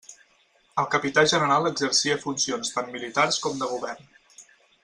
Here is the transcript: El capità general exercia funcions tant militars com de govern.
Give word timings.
El 0.83 0.87
capità 0.95 1.25
general 1.33 1.69
exercia 1.71 2.17
funcions 2.25 2.75
tant 2.79 2.93
militars 2.99 3.41
com 3.45 3.63
de 3.65 3.73
govern. 3.75 4.13